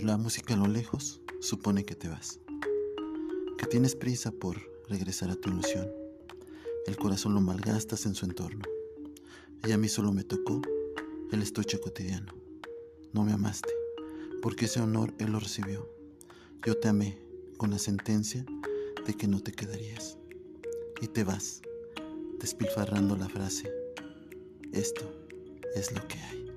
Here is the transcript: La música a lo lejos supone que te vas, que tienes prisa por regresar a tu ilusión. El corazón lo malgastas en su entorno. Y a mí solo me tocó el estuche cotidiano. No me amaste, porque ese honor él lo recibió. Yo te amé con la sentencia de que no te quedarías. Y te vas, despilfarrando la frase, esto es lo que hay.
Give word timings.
La 0.00 0.16
música 0.16 0.54
a 0.54 0.56
lo 0.56 0.68
lejos 0.68 1.20
supone 1.40 1.84
que 1.84 1.96
te 1.96 2.06
vas, 2.08 2.38
que 3.58 3.66
tienes 3.66 3.96
prisa 3.96 4.30
por 4.30 4.56
regresar 4.88 5.28
a 5.28 5.34
tu 5.34 5.50
ilusión. 5.50 5.90
El 6.86 6.96
corazón 6.96 7.34
lo 7.34 7.40
malgastas 7.40 8.06
en 8.06 8.14
su 8.14 8.24
entorno. 8.24 8.62
Y 9.66 9.72
a 9.72 9.76
mí 9.76 9.88
solo 9.88 10.12
me 10.12 10.22
tocó 10.22 10.62
el 11.32 11.42
estuche 11.42 11.80
cotidiano. 11.80 12.32
No 13.12 13.24
me 13.24 13.32
amaste, 13.32 13.70
porque 14.40 14.66
ese 14.66 14.80
honor 14.80 15.12
él 15.18 15.32
lo 15.32 15.40
recibió. 15.40 15.90
Yo 16.64 16.78
te 16.78 16.86
amé 16.86 17.18
con 17.56 17.72
la 17.72 17.78
sentencia 17.80 18.46
de 19.04 19.14
que 19.14 19.26
no 19.26 19.40
te 19.40 19.50
quedarías. 19.50 20.16
Y 21.00 21.08
te 21.08 21.24
vas, 21.24 21.60
despilfarrando 22.38 23.16
la 23.16 23.28
frase, 23.28 23.68
esto 24.72 25.12
es 25.74 25.90
lo 25.90 26.06
que 26.06 26.18
hay. 26.18 26.47